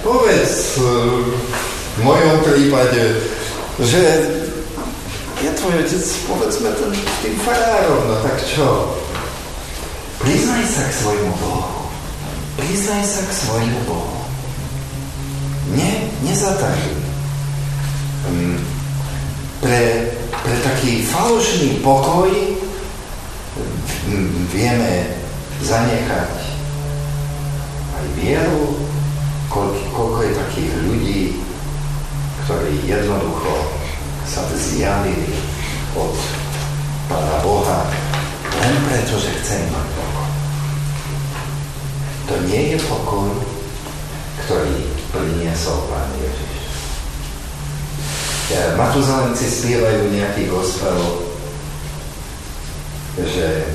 Povedz 0.06 0.78
v 0.78 1.98
mojom 2.06 2.46
prípade, 2.46 3.26
že 3.82 4.02
je 5.42 5.50
tvoj 5.58 5.82
otec, 5.82 6.04
povedzme, 6.30 6.70
ten, 6.78 6.94
tým 7.26 7.34
farárom, 7.42 8.06
no 8.06 8.22
tak 8.22 8.38
čo? 8.46 8.94
Priznaj 10.22 10.62
sa 10.62 10.86
k 10.86 10.92
svojmu 11.02 11.32
Bohu. 11.42 11.90
Priznaj 12.54 13.02
sa 13.02 13.26
k 13.26 13.30
svojmu 13.34 13.80
Bohu. 13.82 14.22
Nie, 15.74 16.06
nezatažuj. 16.22 17.02
Um, 18.30 18.62
pre 19.58 20.14
pre 20.46 20.62
taký 20.62 21.02
falošný 21.02 21.82
pokoj 21.82 22.30
vieme 24.54 25.18
zanechať 25.58 26.32
aj 27.98 28.06
vieru, 28.14 28.78
koľko, 29.50 29.82
koľko 29.90 30.18
je 30.22 30.32
takých 30.38 30.72
ľudí, 30.86 31.22
ktorí 32.46 32.78
jednoducho 32.86 33.74
sa 34.22 34.46
vzdialili 34.46 35.34
od 35.98 36.14
Pána 37.10 37.42
Boha 37.42 37.90
len 38.62 38.74
preto, 38.86 39.18
že 39.18 39.34
chcem 39.42 39.66
mať 39.74 39.86
pokoj. 39.98 40.30
To 42.30 42.34
nie 42.46 42.74
je 42.74 42.78
pokoj, 42.86 43.34
ktorý 44.46 44.94
priniesol 45.10 45.90
Pán 45.90 46.10
Ježiš. 46.22 46.45
Matuzalenci 48.78 49.50
spievajú 49.50 50.06
nejaký 50.14 50.46
gospel, 50.46 51.26
že 53.18 53.66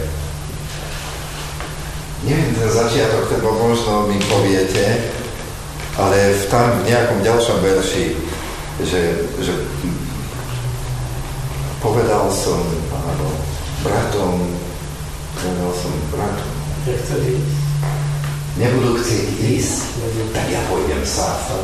neviem 2.24 2.56
ten 2.56 2.70
začiatok, 2.72 3.28
to 3.28 3.52
možno 3.52 4.08
mi 4.08 4.16
poviete, 4.32 5.12
ale 6.00 6.40
v 6.40 6.44
tam 6.48 6.80
v 6.80 6.88
nejakom 6.88 7.20
ďalšom 7.20 7.60
verši, 7.60 8.16
že, 8.88 9.28
že 9.44 9.54
povedal 11.84 12.32
som, 12.32 12.64
áno, 12.96 13.28
bratom, 13.84 14.56
povedal 15.36 15.72
som 15.76 15.92
bratom, 16.16 16.52
nebudú 18.56 19.04
chcieť 19.04 19.28
ísť, 19.36 20.00
tak 20.32 20.48
ja 20.48 20.64
pôjdem 20.72 21.04
sám. 21.04 21.60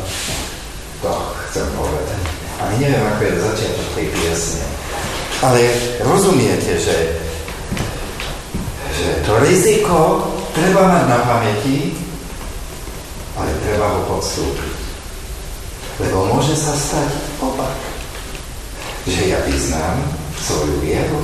To 1.05 1.13
chcem 1.47 1.67
povedať. 1.77 2.36
Ani 2.57 2.75
neviem, 2.81 3.05
ako 3.05 3.21
je 3.21 3.43
začiatok 3.45 3.87
tej 3.93 4.07
piesne. 4.09 4.65
Ale 5.45 5.61
rozumiete, 6.01 6.73
že, 6.81 6.97
že 8.97 9.21
to 9.21 9.37
riziko 9.45 10.25
treba 10.57 10.89
mať 10.89 11.03
na 11.05 11.19
pamäti, 11.21 11.93
ale 13.37 13.53
treba 13.61 13.93
ho 13.93 14.01
podstúpiť. 14.09 14.73
Lebo 16.01 16.33
môže 16.33 16.57
sa 16.57 16.73
stať 16.73 17.13
opak. 17.37 17.77
Že 19.05 19.21
ja 19.29 19.39
vyznám 19.45 20.01
svoju 20.41 20.81
vieru, 20.81 21.21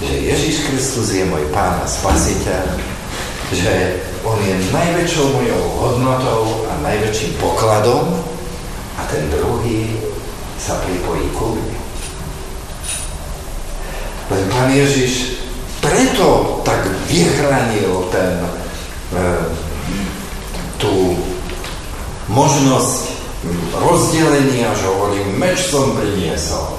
že 0.00 0.16
Ježiš 0.16 0.64
Kristus 0.68 1.12
je 1.12 1.28
môj 1.28 1.44
Pán 1.52 1.84
a 1.84 1.86
Spasiteľ, 1.86 2.80
že 3.52 4.00
On 4.24 4.36
je 4.40 4.56
najväčšou 4.72 5.36
mojou 5.36 5.64
hodnotou 5.80 6.64
a 6.68 6.80
najväčším 6.80 7.36
pokladom 7.36 8.20
a 8.96 9.02
ten 9.08 9.28
druhý 9.32 10.09
sa 10.60 10.76
pripojí 10.84 11.24
ku 11.32 11.56
mne. 11.56 11.78
Len 14.30 14.44
Pán 14.52 14.70
Ježiš 14.70 15.40
preto 15.80 16.60
tak 16.62 16.84
vyhranil 17.08 18.04
ten, 18.12 18.36
e, 19.16 19.20
tú 20.76 21.16
možnosť 22.28 23.10
rozdelenia, 23.74 24.70
že 24.76 24.86
hovorím, 24.86 25.40
meč 25.40 25.72
som 25.72 25.96
priniesol. 25.96 26.76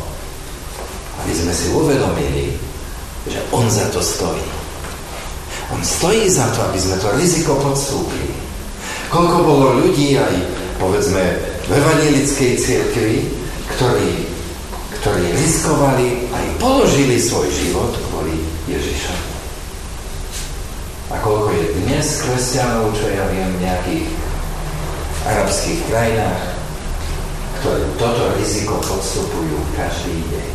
Aby 1.26 1.34
sme 1.34 1.54
si 1.54 1.68
uvedomili, 1.74 2.56
že 3.26 3.42
on 3.50 3.66
za 3.66 3.90
to 3.90 4.00
stojí. 4.00 4.46
On 5.74 5.82
stojí 5.82 6.30
za 6.30 6.54
to, 6.54 6.62
aby 6.70 6.78
sme 6.78 6.96
to 7.02 7.10
riziko 7.18 7.58
podstúpili. 7.58 8.32
Koľko 9.10 9.38
bolo 9.44 9.68
ľudí 9.82 10.16
aj, 10.16 10.36
povedzme, 10.80 11.24
v 11.68 11.72
evangelickej 11.74 12.52
cirkvi, 12.58 13.41
ktorí, 13.82 14.30
ktorí 15.02 15.26
riskovali 15.34 16.30
aj 16.30 16.46
položili 16.62 17.18
svoj 17.18 17.50
život 17.50 17.90
kvôli 17.98 18.38
Ježišovi. 18.70 19.30
A 21.10 21.18
koľko 21.18 21.50
je 21.50 21.66
dnes 21.82 22.06
kresťanov, 22.22 22.94
čo 22.94 23.10
ja 23.10 23.26
viem, 23.34 23.50
v 23.58 23.66
nejakých 23.66 24.06
arabských 25.26 25.82
krajinách, 25.90 26.42
ktoré 27.58 27.82
toto 27.98 28.38
riziko 28.38 28.78
podstupujú 28.86 29.58
každý 29.74 30.30
deň. 30.30 30.50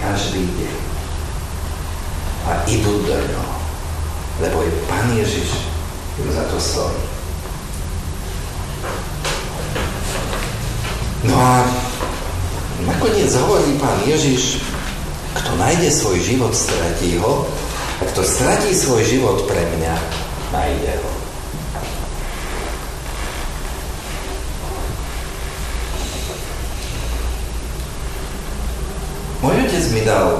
Každý 0.00 0.44
deň. 0.48 0.76
A 2.48 2.52
idú 2.72 3.04
do 3.04 3.20
ňoho. 3.20 3.56
Lebo 4.40 4.64
je 4.64 4.72
Pán 4.88 5.12
Ježiš 5.12 5.60
im 6.16 6.32
za 6.32 6.48
to 6.48 6.56
stojí. 6.56 7.04
No 11.28 11.36
a 11.36 11.68
nakoniec 12.86 13.30
hovorí 13.36 13.76
Pán 13.76 14.00
Ježiš, 14.06 14.62
kto 15.36 15.50
nájde 15.56 15.90
svoj 15.90 16.18
život, 16.20 16.52
stratí 16.56 17.18
ho, 17.20 17.46
a 18.00 18.02
kto 18.08 18.24
stratí 18.24 18.72
svoj 18.72 19.04
život 19.04 19.44
pre 19.44 19.60
mňa, 19.60 19.94
nájde 20.52 20.92
ho. 21.04 21.10
Môj 29.40 29.56
otec 29.64 29.84
mi 29.96 30.04
dal 30.04 30.36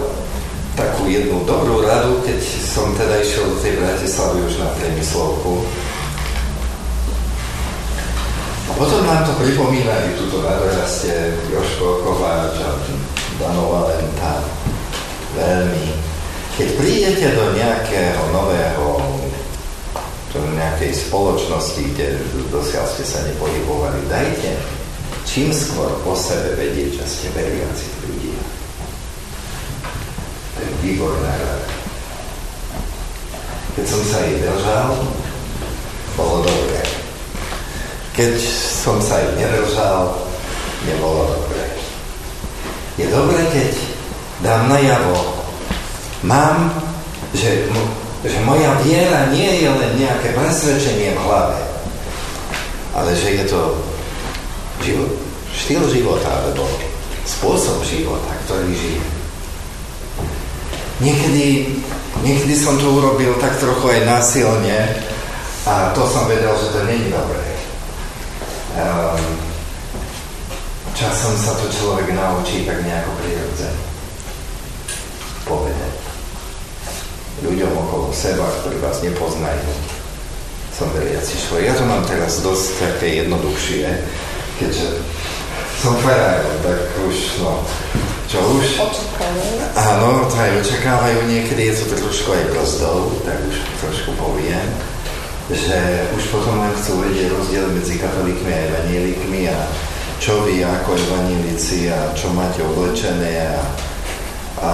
takú 0.76 1.09
jednu 1.09 1.40
dobrú 1.48 1.81
radu, 1.81 2.20
keď 2.20 2.37
som 2.64 2.92
teda 2.96 3.20
išiel 3.24 3.48
do 3.48 3.57
tej 3.61 3.81
Bratislavy 3.81 4.44
už 4.44 4.61
na 4.61 4.68
priemyslovku. 4.76 5.64
A 8.68 8.72
potom 8.76 9.05
nám 9.09 9.24
to 9.24 9.33
pripomínali, 9.40 10.16
túto 10.20 10.44
radoraste 10.44 11.37
Joško 11.48 11.99
Kováč 11.99 11.99
a 11.99 11.99
Dano 13.40 13.72
Valenta 13.72 14.44
veľmi. 15.35 15.88
Keď 16.61 16.68
prídete 16.76 17.26
do 17.33 17.57
nejakého 17.57 18.22
nového 18.37 19.00
do 20.31 20.46
nejakej 20.55 20.94
spoločnosti, 20.94 21.83
kde 21.90 22.22
dosiaľ 22.55 22.87
ste 22.87 23.03
sa 23.03 23.18
nepohybovali, 23.26 24.07
dajte 24.07 24.55
čím 25.26 25.55
skôr 25.55 25.90
o 26.07 26.14
sebe 26.14 26.55
vedieť, 26.55 27.03
že 27.03 27.07
ste 27.07 27.29
veriaci 27.35 27.87
ľudia. 28.07 28.42
To 30.55 30.59
je 30.62 30.70
výborná 30.83 31.35
rada. 31.35 31.70
Keď 33.74 33.87
som 33.87 34.03
sa 34.07 34.18
jej 34.26 34.38
držal, 34.42 34.88
bolo 36.18 36.42
dobré. 36.42 36.83
Keď 38.14 38.33
som 38.83 38.98
sa 38.98 39.22
jej 39.22 39.33
nedržal, 39.38 40.18
nebolo 40.87 41.31
dobré. 41.31 41.49
Je 43.00 43.08
dobré, 43.08 43.40
keď 43.48 43.72
dám 44.44 44.68
najavo, 44.68 45.40
mám, 46.20 46.68
že, 47.32 47.64
že 48.20 48.38
moja 48.44 48.76
viera 48.84 49.32
nie 49.32 49.64
je 49.64 49.72
len 49.72 49.92
nejaké 49.96 50.36
presvedčenie 50.36 51.16
v 51.16 51.22
hlave, 51.24 51.56
ale 52.92 53.16
že 53.16 53.40
je 53.40 53.44
to 53.48 53.80
život, 54.84 55.16
štýl 55.56 55.80
života, 55.88 56.28
alebo 56.28 56.68
spôsob 57.24 57.80
života, 57.88 58.36
ktorý 58.44 58.68
žije. 58.68 59.04
Niekedy, 61.00 61.46
niekedy 62.20 62.52
som 62.52 62.76
to 62.76 62.84
urobil 63.00 63.32
tak 63.40 63.56
trochu 63.56 63.96
aj 63.96 64.00
násilne 64.04 64.78
a 65.64 65.96
to 65.96 66.04
som 66.04 66.28
vedel, 66.28 66.52
že 66.52 66.68
to 66.76 66.84
je 66.84 67.08
dobré. 67.08 67.48
Um, 68.76 69.49
časom 71.00 71.32
sa 71.40 71.56
to 71.56 71.72
človek 71.72 72.12
naučí 72.12 72.68
tak 72.68 72.84
nejako 72.84 73.10
prirodzene 73.24 73.80
povedať 75.48 75.92
ľuďom 77.40 77.72
okolo 77.72 78.12
seba, 78.12 78.44
ktorí 78.60 78.76
vás 78.84 79.00
nepoznajú. 79.00 79.64
Som 80.76 80.92
veriaci 80.92 81.40
človek. 81.40 81.72
Ja 81.72 81.74
to 81.76 81.88
mám 81.88 82.04
teraz 82.04 82.44
dosť 82.44 82.68
také 82.76 83.24
jednoduchšie, 83.24 83.88
keďže 84.60 85.00
som 85.80 85.96
farár, 86.04 86.44
tak 86.60 86.80
už, 87.08 87.40
no, 87.40 87.64
čo 88.28 88.44
už? 88.60 88.64
Očakávajú. 88.84 89.56
Áno, 89.72 90.28
to 90.28 90.36
aj 90.36 90.52
očakávajú 90.60 91.18
niekedy, 91.24 91.72
je 91.72 91.88
to 91.88 91.96
trošku 91.96 92.28
aj 92.28 92.44
brzdou, 92.52 93.08
tak 93.24 93.40
už 93.48 93.56
trošku 93.80 94.12
poviem, 94.20 94.68
že 95.48 96.04
už 96.20 96.22
potom 96.28 96.60
len 96.60 96.76
chcú 96.76 97.00
vedieť 97.08 97.32
rozdiel 97.32 97.64
medzi 97.72 97.96
katolíkmi 97.96 98.52
a 98.52 98.60
evanielikmi 98.68 99.48
a 99.48 99.58
čo 100.20 100.44
vy 100.44 100.61
ako 100.61 100.92
evanílici 101.00 101.88
a 101.88 102.12
čo 102.12 102.28
máte 102.37 102.61
oblečené 102.61 103.56
a, 103.56 103.61
a 104.61 104.70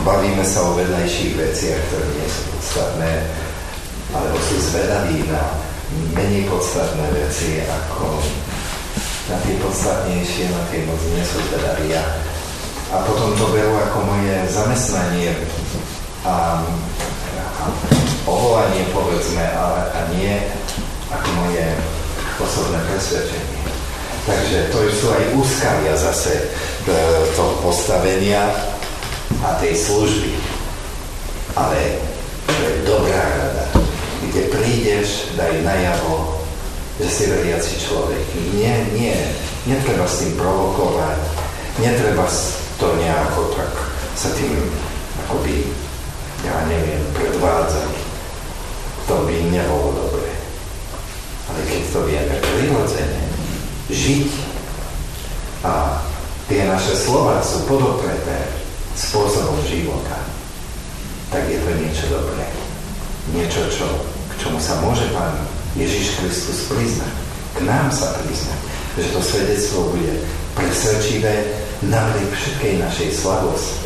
bavíme 0.00 0.40
sa 0.40 0.64
o 0.64 0.80
vedľajších 0.80 1.36
veciach, 1.36 1.80
ktoré 1.92 2.06
nie 2.16 2.28
sú 2.32 2.42
podstatné, 2.56 3.12
alebo 4.16 4.36
sú 4.40 4.56
zvedaví 4.72 5.28
na 5.28 5.52
menej 6.16 6.48
podstatné 6.48 7.04
veci, 7.20 7.60
ako 7.68 8.16
na 9.28 9.36
tie 9.44 9.60
podstatnejšie, 9.60 10.56
na 10.56 10.62
tie 10.72 10.88
moc 10.88 11.00
nie 11.12 11.24
sú 11.28 11.44
zvedaví. 11.52 11.92
A, 11.92 12.04
a 12.96 13.04
potom 13.04 13.36
to 13.36 13.52
berú 13.52 13.76
ako 13.76 14.08
moje 14.08 14.40
zamestnanie 14.48 15.36
a, 16.24 16.64
a 17.44 17.62
povolanie, 18.24 18.88
povedzme, 18.88 19.44
ale 19.52 19.92
a 19.92 20.00
nie 20.16 20.32
ako 21.12 21.28
moje 21.44 21.76
osobné 22.40 22.80
presvedčenie. 22.88 23.57
Takže 24.28 24.68
to 24.68 24.78
sú 24.92 25.08
aj 25.08 25.24
úskalia 25.40 25.96
zase 25.96 26.36
e, 26.36 26.44
toho 27.32 27.64
postavenia 27.64 28.44
a 29.40 29.56
tej 29.56 29.72
služby. 29.72 30.36
Ale 31.56 31.96
to 32.44 32.52
je 32.52 32.84
dobrá 32.84 33.24
rada, 33.24 33.64
kde 34.28 34.52
prídeš, 34.52 35.32
daj 35.32 35.64
najavo, 35.64 36.44
že 37.00 37.08
si 37.08 37.24
veriaci 37.32 37.72
človek. 37.80 38.20
Nie, 38.52 38.84
nie, 38.92 39.16
netreba 39.64 40.04
s 40.04 40.20
tým 40.20 40.36
provokovať, 40.36 41.18
netreba 41.80 42.28
to 42.76 42.86
nejako 43.00 43.56
tak 43.56 43.72
sa 44.12 44.28
tým 44.36 44.54
akoby, 45.24 45.72
ja 46.44 46.68
neviem, 46.68 47.00
predvádzať. 47.16 47.90
To 49.08 49.24
by 49.24 49.36
nebolo 49.48 49.96
dobré. 49.96 50.36
Ale 51.48 51.60
keď 51.64 51.82
to 51.96 52.00
vieme 52.04 52.36
prirodzene, 52.44 53.27
žiť 53.88 54.30
a 55.64 56.00
tie 56.48 56.64
naše 56.64 56.96
slova 56.96 57.40
sú 57.40 57.64
podopreté 57.68 58.48
spôsobom 58.96 59.60
života, 59.64 60.20
tak 61.28 61.44
je 61.48 61.60
to 61.60 61.70
niečo 61.76 62.06
dobré. 62.08 62.44
Niečo, 63.36 63.68
čo, 63.68 63.86
k 64.32 64.34
čomu 64.40 64.56
sa 64.56 64.80
môže 64.80 65.04
Pán 65.12 65.36
Ježiš 65.76 66.16
Kristus 66.20 66.64
priznať. 66.72 67.12
K 67.56 67.68
nám 67.68 67.92
sa 67.92 68.16
priznať. 68.24 68.60
Že 68.96 69.12
to 69.12 69.20
svedectvo 69.20 69.78
bude 69.92 70.14
presvedčivé 70.56 71.34
napriek 71.84 72.32
všetkej 72.32 72.74
našej 72.80 73.08
slabosti. 73.12 73.84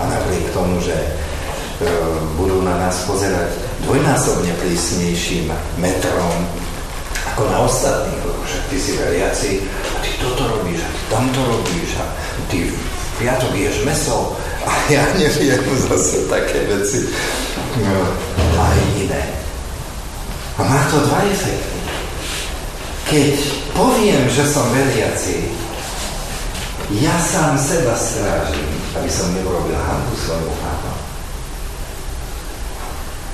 A 0.00 0.08
napriek 0.08 0.50
tomu, 0.56 0.80
že 0.80 0.96
e, 0.96 1.08
budú 2.40 2.64
na 2.64 2.74
nás 2.80 3.04
pozerať 3.06 3.54
dvojnásobne 3.84 4.50
prísnejším 4.58 5.52
metrom 5.78 6.34
ako 7.34 7.50
na 7.50 7.66
ostatných, 7.66 8.22
lebo 8.22 8.38
však 8.46 8.62
ty 8.70 8.76
si 8.78 8.92
veriaci 8.94 9.50
a 9.66 9.98
ty 10.06 10.10
toto 10.22 10.46
robíš 10.46 10.86
a 10.86 10.90
ty 10.94 11.02
tamto 11.10 11.42
robíš 11.42 11.90
a 11.98 12.06
ty 12.46 12.70
piatok 13.18 13.50
ješ 13.58 13.82
meso 13.82 14.38
a 14.62 14.70
ja 14.86 15.02
neviem 15.18 15.66
zase 15.90 16.30
také 16.30 16.62
veci. 16.70 17.10
No, 17.82 18.06
aj 18.54 18.78
iné. 19.02 19.34
A 20.54 20.62
má 20.62 20.78
to 20.94 21.02
dva 21.10 21.26
efekty. 21.26 21.78
Keď 23.10 23.34
poviem, 23.74 24.30
že 24.30 24.46
som 24.46 24.70
veriaci, 24.70 25.50
ja 27.02 27.18
sám 27.18 27.58
seba 27.58 27.98
strážim, 27.98 28.70
aby 28.94 29.10
som 29.10 29.34
neurobil 29.34 29.74
hanku 29.74 30.14
svojmu 30.22 30.54
pánu. 30.62 30.94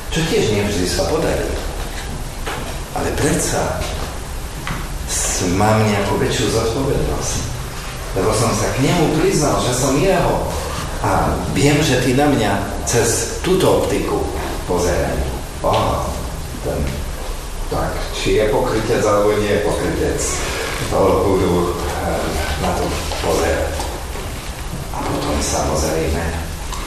Čo 0.09 0.21
tiež 0.25 0.57
nevždy 0.57 0.89
sa 0.89 1.05
podarí. 1.13 1.70
Ale 2.95 3.09
predsa 3.15 3.79
mám 5.57 5.83
nejakú 5.87 6.19
väčšiu 6.19 6.47
zodpovednosť 6.51 7.51
lebo 8.17 8.35
som 8.35 8.51
sa 8.51 8.67
k 8.75 8.83
nemu 8.83 9.23
priznal, 9.23 9.63
že 9.63 9.71
som 9.71 9.95
jeho. 9.95 10.51
A 11.01 11.33
viem, 11.55 11.79
že 11.81 12.03
ty 12.03 12.13
na 12.19 12.27
mňa 12.27 12.53
cez 12.85 13.41
túto 13.41 13.81
optiku 13.81 14.21
pozeraj. 14.67 15.17
Oh, 15.63 16.05
ten, 16.67 16.77
tak, 17.71 17.95
či 18.13 18.43
je 18.43 18.53
pokrytec 18.53 19.01
alebo 19.07 19.39
nie 19.39 19.55
je 19.55 19.65
pokrytec. 19.65 20.21
To 20.91 21.25
budú 21.25 21.73
eh, 21.73 22.25
na 22.61 22.71
to 22.75 22.85
pozerať. 23.23 23.73
A 24.93 24.99
potom 25.01 25.37
samozrejme 25.39 26.25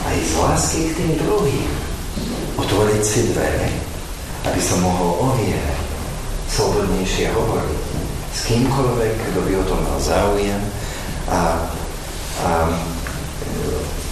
aj 0.03 0.15
z 0.19 0.31
lásky 0.37 0.79
k 0.91 0.97
tým 0.99 1.11
druhým 1.23 1.71
otvoriť 2.59 3.01
si 3.01 3.31
dvere, 3.33 3.71
aby 4.45 4.61
som 4.61 4.83
mohol 4.83 5.09
o 5.23 5.27
viere 5.39 5.72
slobodnejšie 6.53 7.33
hovoriť 7.33 7.81
s 8.33 8.39
kýmkoľvek, 8.49 9.13
kto 9.29 9.39
by 9.41 9.51
o 9.57 9.67
tom 9.69 9.79
mal 9.81 9.99
záujem, 10.01 10.61
a, 11.29 11.41
a 12.45 12.49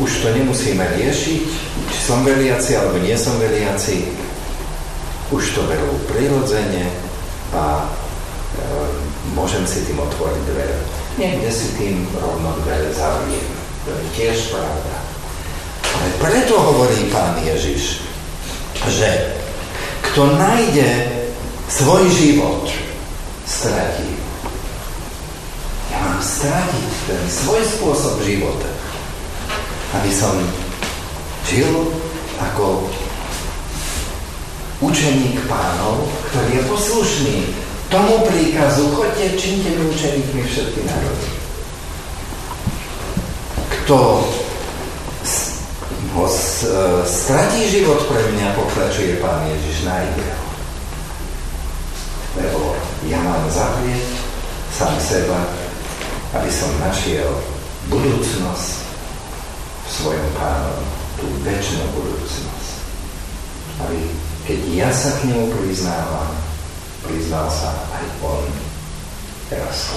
už 0.02 0.12
to 0.26 0.28
nemusíme 0.34 0.82
riešiť, 0.82 1.46
či 1.94 2.00
som 2.02 2.26
veriaci 2.26 2.74
alebo 2.74 2.98
nie 2.98 3.14
som 3.14 3.38
veriaci. 3.38 4.10
už 5.32 5.56
to 5.56 5.64
berú 5.64 5.96
prirodzene 6.12 6.92
a 7.56 7.64
e, 7.80 8.66
môžem 9.32 9.64
si 9.64 9.88
tým 9.88 9.96
otvoriť 9.96 10.44
dvere. 10.44 10.78
Niekde 11.16 11.48
si 11.48 11.72
tým 11.80 12.04
rovno 12.20 12.58
dvere 12.68 12.92
zavriem. 12.92 13.48
To 13.88 13.96
je 13.96 14.06
tiež 14.12 14.52
pravda. 14.52 14.96
Ale 15.88 16.08
preto 16.20 16.60
hovorí 16.60 17.08
pán 17.14 17.40
Ježiš, 17.40 18.04
že 18.92 19.40
kto 20.12 20.36
nájde 20.36 21.21
svoj 21.72 22.04
život, 22.12 22.68
stratí. 23.48 24.12
Ja 25.88 26.04
mám 26.04 26.20
stratiť 26.20 26.88
ten 27.08 27.24
svoj 27.32 27.64
spôsob 27.64 28.20
života, 28.28 28.68
aby 29.96 30.12
som 30.12 30.36
žil 31.48 31.96
ako 32.44 32.92
učeník 34.84 35.48
pánov, 35.48 36.12
ktorý 36.32 36.60
je 36.60 36.64
poslušný 36.68 37.38
tomu 37.88 38.28
príkazu, 38.28 38.92
choďte, 38.92 39.40
činte 39.40 39.72
mi 39.72 39.84
učeníkmi 39.88 40.44
všetky 40.44 40.80
národy. 40.84 41.30
Kto 43.72 44.28
ho 46.12 46.26
stratí 47.08 47.72
život 47.72 48.04
pre 48.12 48.20
mňa, 48.36 48.60
pokračuje 48.60 49.24
Pán 49.24 49.48
Ježiš, 49.48 49.88
nájde 49.88 50.24
ho. 50.28 50.51
Lebo 52.40 52.76
ja 53.08 53.20
mám 53.20 53.44
zaprieť 53.52 54.08
sám 54.72 54.96
seba, 55.02 55.40
aby 56.32 56.48
som 56.48 56.72
našiel 56.80 57.28
budúcnosť 57.92 58.72
v 59.84 59.90
svojom 59.90 60.30
pánovi, 60.40 60.86
tú 61.20 61.28
väčšinu 61.44 61.86
budúcnosť. 61.92 62.72
Aby 63.84 64.00
keď 64.48 64.60
ja 64.74 64.90
sa 64.90 65.20
k 65.20 65.28
nemu 65.28 65.52
priznávam, 65.54 66.32
priznal 67.04 67.52
sa 67.52 67.76
aj 67.94 68.06
on 68.24 68.46
teraz 69.52 69.92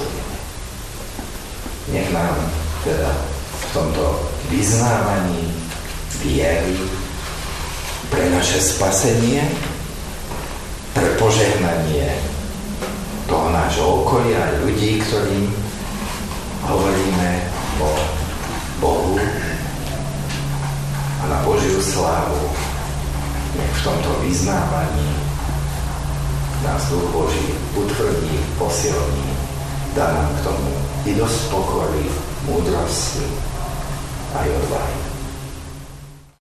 Nech 1.94 2.10
nám 2.10 2.34
teda 2.82 3.12
v 3.54 3.64
tomto 3.70 4.04
vyznávaní 4.50 5.52
viery 6.24 6.74
pre 8.10 8.26
naše 8.34 8.58
spasenie, 8.58 9.46
pre 10.96 11.06
požehnanie 11.20 12.23
toho 13.28 13.48
nášho 13.50 14.04
okolia, 14.04 14.60
ľudí, 14.60 15.00
ktorým 15.00 15.48
hovoríme 16.64 17.30
o 17.80 17.90
Bohu 18.80 19.16
a 21.20 21.24
na 21.28 21.38
Božiu 21.44 21.80
slávu. 21.80 22.52
Nech 23.54 23.70
v 23.70 23.84
tomto 23.86 24.10
vyznávaní 24.26 25.14
nás 26.64 26.90
Duch 26.90 27.06
Boží 27.12 27.54
utvrdí, 27.76 28.34
posilní, 28.58 29.30
dá 29.94 30.10
nám 30.10 30.30
k 30.36 30.44
tomu 30.44 30.72
i 31.06 31.12
dosť 31.14 31.52
pokory, 31.52 32.04
múdrosti 32.48 33.24
aj 34.34 34.48
odvahy. 34.48 35.13